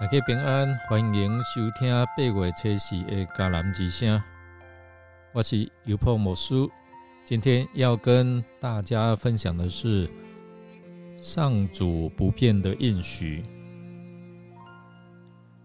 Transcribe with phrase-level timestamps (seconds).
[0.00, 4.22] 大家平安，欢迎收听八月初四的迦南之声。
[5.32, 6.70] 我是油破魔术，
[7.24, 10.08] 今天要跟大家分享的是
[11.20, 13.44] 上主不变的应许。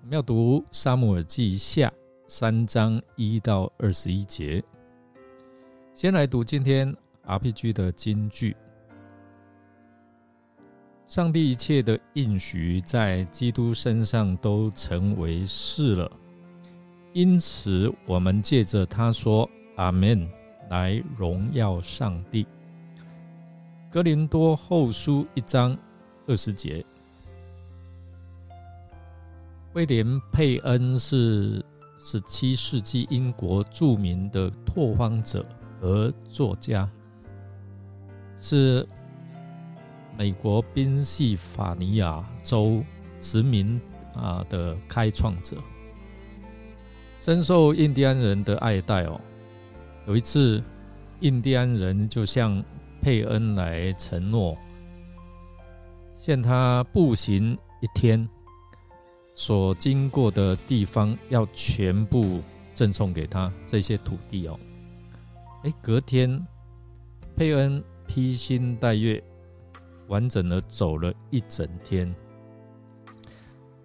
[0.00, 1.92] 我们要读沙姆尔记下
[2.28, 4.62] 三章一到二十一节。
[5.92, 8.56] 先来读今天 RPG 的金句。
[11.10, 16.08] 上帝一切的应许在基督身上都成为是了，
[17.12, 20.30] 因此我们借着他说阿门
[20.68, 22.46] 来荣耀上帝。
[23.90, 25.76] 哥林多后书一章
[26.28, 26.86] 二十节，
[29.72, 31.60] 威廉佩恩是
[31.98, 35.44] 十七世纪英国著名的拓荒者
[35.80, 36.88] 和作家，
[38.38, 38.86] 是。
[40.20, 42.84] 美国宾夕法尼亚州
[43.18, 43.80] 殖民
[44.14, 45.56] 啊的开创者，
[47.18, 49.18] 深受印第安人的爱戴哦。
[50.06, 50.62] 有一次，
[51.20, 52.62] 印第安人就向
[53.00, 54.54] 佩恩来承诺，
[56.18, 58.28] 限他步行一天
[59.34, 62.42] 所经过的地方，要全部
[62.74, 64.60] 赠送给他这些土地哦。
[65.62, 66.46] 哎，隔天，
[67.34, 69.24] 佩恩披星戴月。
[70.10, 72.12] 完整的走了一整天。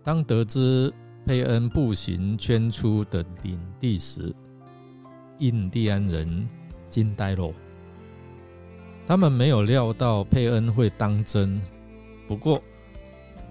[0.03, 0.93] 当得知
[1.25, 4.35] 佩恩步行圈出的领地时，
[5.39, 6.47] 印第安人
[6.89, 7.53] 惊呆了。
[9.07, 11.61] 他们没有料到佩恩会当真，
[12.27, 12.61] 不过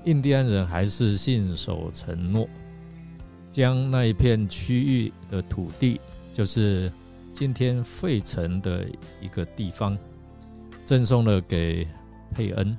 [0.04, 2.48] 印第安人还是信守承诺，
[3.52, 6.00] 将那一片区域的土地，
[6.32, 6.92] 就是
[7.32, 8.84] 今天费城的
[9.20, 9.96] 一个地方，
[10.84, 11.86] 赠送了给。
[12.34, 12.76] 佩恩，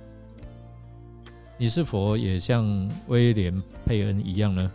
[1.57, 4.71] 你是否也像威廉佩恩一样呢？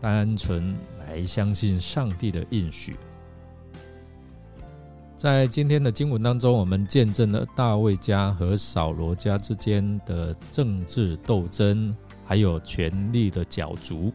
[0.00, 2.96] 单纯来相信上帝的应许。
[5.16, 14.12] 在今天的经文当中，我们见证了大卫家和扫罗家之间的政治斗争，还有权力的角逐。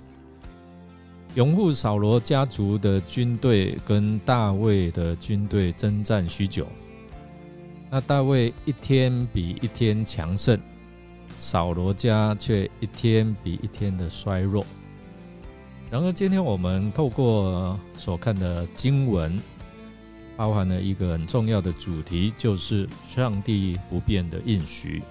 [1.35, 6.67] 拥护扫罗家族的军队跟大卫的军队征战许久。
[7.91, 10.59] 那大卫一天比一天强盛，
[11.39, 14.63] 扫罗家却一天比一天的衰弱。
[15.89, 19.41] 然而，今天我们透过所看的经文，
[20.37, 25.01] 包含了一个很重要的主题，就是上帝不变的应许。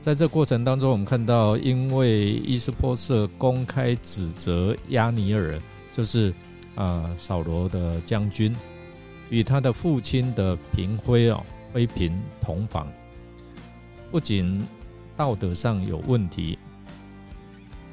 [0.00, 5.60] 在这过程当中，我们看到，因为伊斯波瑟公开指责亚尼尔，
[5.92, 6.34] 就是
[6.74, 8.52] 啊扫罗的将军。
[9.30, 12.90] 与他的父亲的嫔妃哦，妃嫔同房，
[14.10, 14.64] 不仅
[15.16, 16.58] 道德上有问题，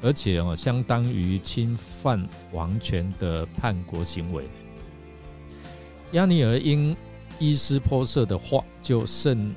[0.00, 4.44] 而且哦，相当于侵犯王权的叛国行为。
[6.12, 6.96] 亚尼尔因
[7.38, 9.54] 伊斯波瑟的话就甚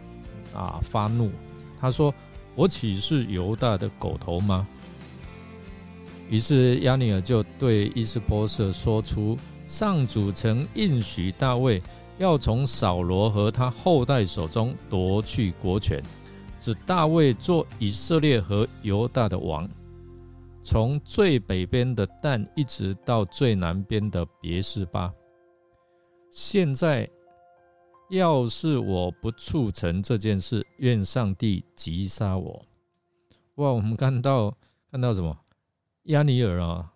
[0.53, 1.31] 啊发怒，
[1.79, 2.13] 他说
[2.55, 4.67] ：“我岂是犹大的狗头吗？”
[6.29, 9.37] 于是亚尼尔就对伊斯波瑟说出。
[9.69, 11.79] 上主曾应许大卫
[12.17, 16.03] 要从扫罗和他后代手中夺去国权，
[16.59, 19.69] 指大卫做以色列和犹大的王，
[20.63, 25.13] 从最北边的但一直到最南边的别是巴。
[26.31, 27.07] 现在
[28.09, 32.59] 要是我不促成这件事，愿上帝击杀我。
[33.57, 33.69] 哇！
[33.71, 34.51] 我们看到
[34.89, 35.37] 看到什么？
[36.05, 36.91] 亚尼尔啊，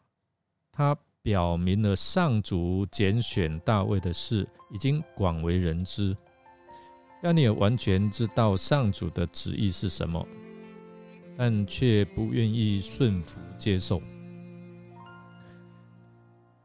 [0.71, 0.97] 他。
[1.23, 6.15] 表明了上主拣选大卫的事已经广为人知，
[7.23, 10.27] 亚尼尔完全知道上主的旨意是什么，
[11.37, 14.01] 但却不愿意顺服接受。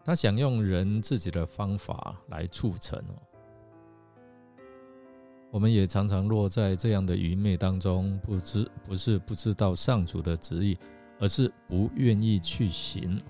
[0.04, 3.14] 他想用人自己的方法来促成哦。
[5.52, 10.76] 我们也常常落在这样的愚昧当中，不知不是不知道上主的旨意，
[11.20, 13.22] 而是不愿意去行。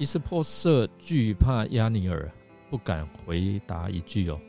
[0.00, 2.26] 伊斯珀瑟惧怕亚尼尔，
[2.70, 4.40] 不敢回答一句哦，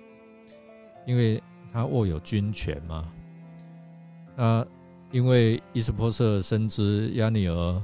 [1.05, 1.43] 因为
[1.73, 3.11] 他握有军权嘛。
[4.37, 4.65] 那
[5.11, 7.83] 因为伊斯珀瑟深知亚尼尔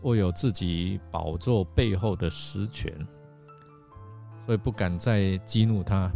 [0.00, 2.92] 握有自己宝座背后的实权，
[4.44, 6.10] 所以不敢再激怒他，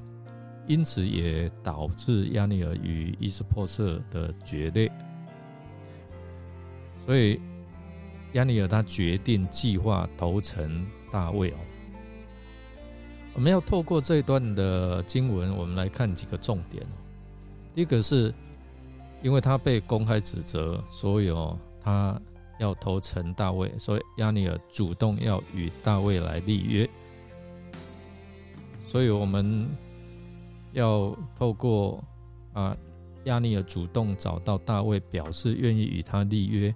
[0.67, 4.91] 因此也导致亚尼尔与伊斯珀瑟的决裂。
[7.07, 7.41] 所以。
[8.37, 11.57] 亚尼尔他决定计划投诚大卫哦。
[13.33, 16.97] 我们要透过这一段的经文，我们来看几个重点哦。
[17.75, 18.33] 第一个是
[19.23, 22.21] 因为他被公开指责，所以哦，他
[22.59, 26.89] 要投诚大卫，所以亚尼尔主动要与大卫来立约。
[28.87, 29.67] 所以我们
[30.73, 32.05] 要透过
[32.53, 32.77] 啊，
[33.25, 36.75] 亚尼尔主动找到大卫，表示愿意与他立约。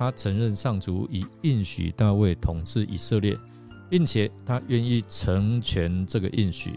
[0.00, 3.36] 他承认上主已应许大卫统治以色列，
[3.90, 6.72] 并且他愿意成全这个应许。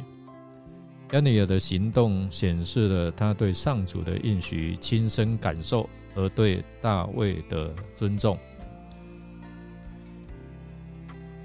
[1.14, 8.38] 亚尼尔的行动显示了他对上主的应许亲身感受和对大卫的尊重。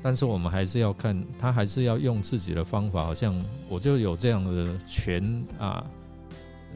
[0.03, 5.87] 但是我们还是要看他，还是要用自己的方法，好像我就有这样的权啊，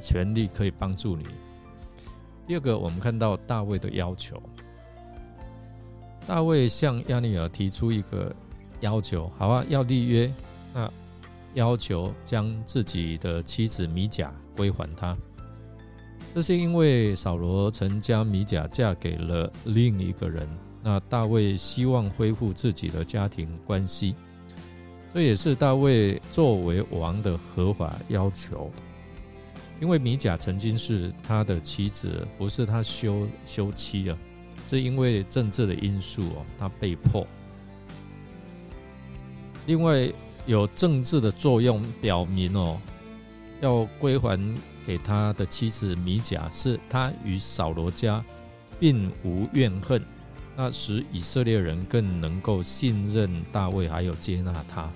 [0.00, 1.24] 权利可以帮助你。
[2.46, 4.40] 第二个，我们看到大卫的要求，
[6.26, 8.34] 大卫向亚尼尔提出一个
[8.80, 10.32] 要求，好啊，要立约，
[10.72, 10.90] 那
[11.54, 15.16] 要求将自己的妻子米甲归还他。
[16.34, 20.48] 这是因为扫罗曾将米甲嫁给了另一个人。
[20.82, 24.16] 那大卫希望恢复自己的家庭关系，
[25.14, 28.70] 这也是大卫作为王的合法要求。
[29.80, 34.18] 因为米甲曾经是他的妻子，不是他休休妻啊，
[34.66, 37.26] 是因为政治的因素哦，他被迫。
[39.66, 40.10] 另外
[40.46, 42.80] 有政治的作用，表明哦，
[43.60, 44.38] 要归还
[44.84, 48.24] 给他的妻子米甲，是他与扫罗家
[48.80, 50.02] 并无怨恨。
[50.56, 54.90] 那使以色列人更能够信任大卫，还有接纳他。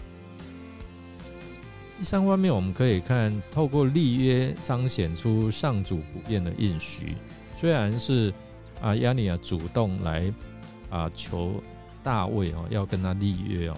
[1.99, 7.15] 第三方面，我们可以看透过立约彰显出上主不变的应许。
[7.57, 8.35] 虽然是
[8.81, 10.33] 啊亚尼亚主动来
[10.91, 11.63] 啊求
[12.03, 13.77] 大卫哦，要跟他立约哦，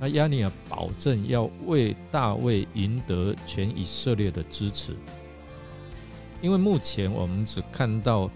[0.00, 4.94] 那亚尼亚保证要为大卫赢得全以色列的支持。
[6.40, 8.30] 因为目前我们只看到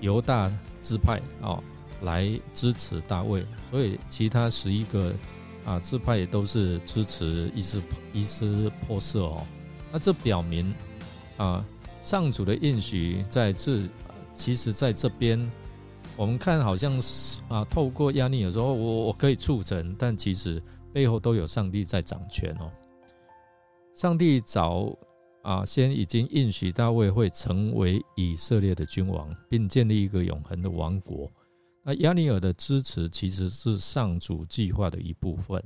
[0.00, 0.50] 犹大
[0.80, 1.62] 支派哦。
[2.02, 5.14] 来支持大卫，所以其他十一个
[5.64, 7.82] 啊支派也都是支持伊斯
[8.12, 9.46] 伊斯破色哦。
[9.90, 10.74] 那这表明
[11.38, 11.64] 啊
[12.02, 13.80] 上主的应许在这，
[14.34, 15.50] 其实在这边
[16.16, 22.70] 我们看好像是啊透过亚尼尔说我我可以促成，但其实背后都有上帝在掌权哦。
[23.94, 24.96] 上帝早
[25.42, 31.30] 啊先已经应许大卫会成为以色列的君王，并建立一个永恒的王国。
[31.82, 35.62] 那亚尼尔的支持其实是上主计划的一部分。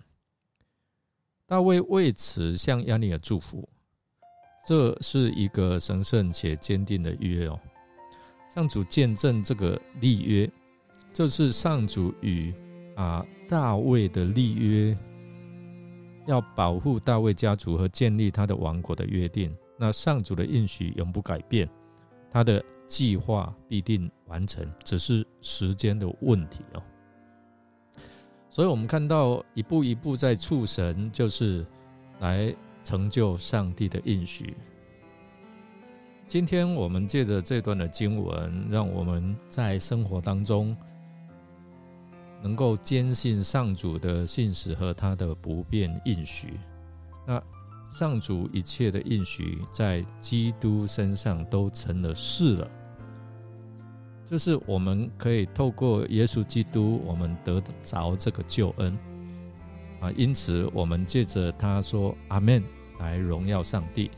[1.46, 3.66] 大卫为此向亚尼尔祝福，
[4.66, 7.58] 这是一个神圣且坚定的约哦。
[8.58, 10.50] 上主见证这个立约，
[11.12, 12.52] 这是上主与
[12.96, 14.98] 啊大卫的立约，
[16.26, 19.56] 要保护大卫家族和建立他的王国的约定。
[19.78, 21.68] 那上主的应许永不改变，
[22.32, 22.60] 他的。
[22.88, 26.82] 计划必定完成，只是时间的问题哦。
[28.48, 31.66] 所以，我们看到一步一步在促神，就是
[32.20, 32.50] 来
[32.82, 34.56] 成就上帝的应许。
[36.28, 40.76] 今天我们借着这段的经文，让我们在生活当中
[42.42, 46.60] 能够坚信上主的信使和他的不变应许。
[47.26, 47.42] 那。
[47.90, 52.70] 上主一切的应许在基督身上都成了事了，
[54.26, 58.94] 就是我们可以透过耶稣基督，我们得着这个救恩
[60.02, 60.12] 啊。
[60.14, 62.62] 因此，我们借着他说“阿门”
[63.00, 64.10] 来荣耀上帝。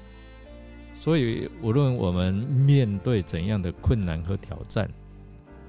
[1.01, 4.87] 所以，无论我们面对怎样的困难和挑战，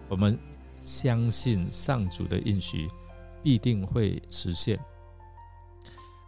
[0.10, 0.38] 我们
[0.82, 2.90] 相信上主的应许
[3.42, 4.78] 必定会实现。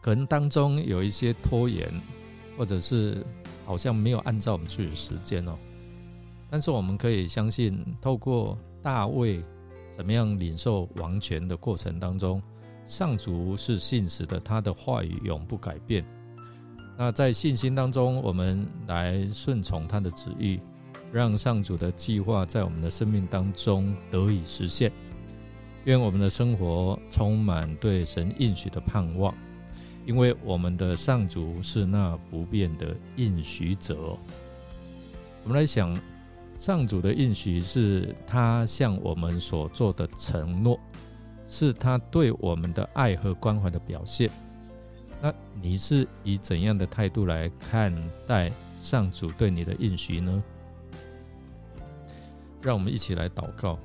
[0.02, 1.86] 可能当中有一些拖延，
[2.58, 3.22] 或者是
[3.66, 5.58] 好像没有按照我们自己的时间哦。
[6.50, 9.44] 但是我们可以相信，透过大卫
[9.92, 12.42] 怎么样领受王权的过程当中，
[12.86, 16.06] 上主是信实的，他的话语永不改变。
[16.98, 20.60] 那在信心当中，我们来顺从他的旨意，
[21.12, 24.92] 让上主的计划在我们的生命当中得以实现。
[25.86, 29.34] 愿我们的生活充满对神应许的盼望。
[30.06, 34.18] 因为我们的上主是那不变的应许者，
[35.44, 35.98] 我们来想，
[36.58, 40.78] 上主的应许是他向我们所做的承诺，
[41.48, 44.30] 是他对我们的爱和关怀的表现。
[45.24, 47.96] 那你是以怎样的态度来看
[48.28, 48.52] 待
[48.82, 50.44] 上主对你的应许呢？
[52.62, 53.80] 让我们一起来祷告。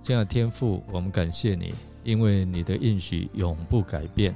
[0.00, 1.74] 亲爱的天父，我们感谢你。
[2.04, 4.32] 因为你的应许永不改变，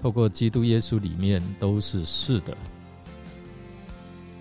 [0.00, 2.56] 透过基督耶稣里面都是是的。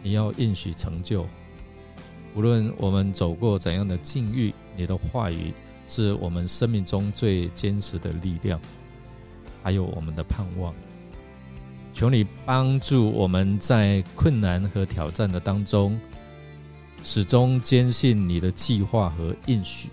[0.01, 1.27] 你要应许成就。
[2.33, 5.51] 无论我们走过怎样的境遇，你的话语
[5.87, 8.61] 是我们生命中最坚实的力量，
[9.63, 10.73] 还有我们的盼望。
[11.93, 15.99] 求你帮助我们在困难和挑战的当中，
[17.03, 19.89] 始终坚信你的计划和应许。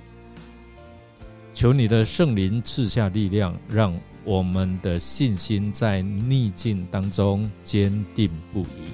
[1.52, 8.92] 求你的圣灵赐下力量，让我们的信心在逆境当中坚定不移。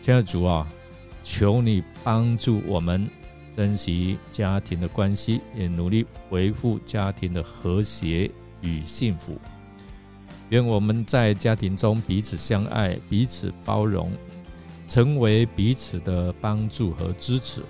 [0.00, 0.66] 亲爱的主啊！
[1.22, 3.06] 求你帮助我们
[3.54, 9.38] 珍惜家庭的关系，也努力维护家庭的和谐与幸福。
[10.50, 14.10] 愿我们在家庭中彼此相爱，彼此包容，
[14.88, 17.62] 成为彼此的帮助和支持。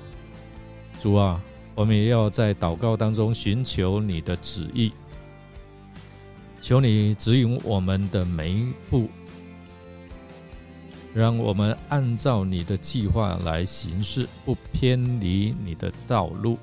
[0.98, 1.40] 主啊，
[1.74, 4.92] 我们也要在祷告当中寻求你的旨意，
[6.62, 9.08] 求你指引我们的每一步。
[11.12, 16.56] 让我们按照你的计划来行事，不偏离你的道路，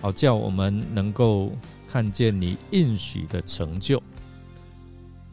[0.00, 1.52] 好叫我们能够
[1.86, 4.02] 看见你应许的成就。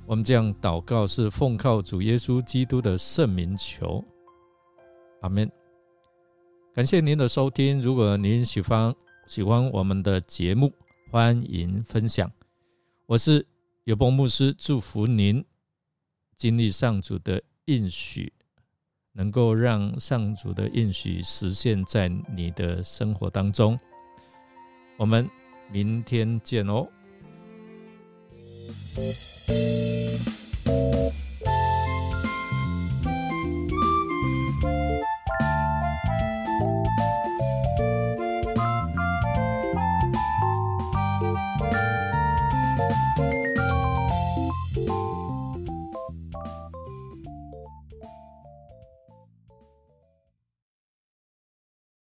[0.05, 4.03] 我们这样祷告是奉靠主耶稣基督的圣名求，
[5.21, 5.51] 阿门。
[6.73, 8.93] 感谢您的收听，如果您喜欢
[9.27, 10.71] 喜欢我们的节目，
[11.11, 12.31] 欢迎分享。
[13.05, 13.45] 我是
[13.85, 15.43] 有波牧师，祝福您
[16.37, 17.41] 经历上主的。
[17.67, 18.31] 应许
[19.11, 23.75] 能够让上主的应许实现在你的生活当中。
[24.97, 25.29] 我们
[25.71, 26.87] 明天见哦。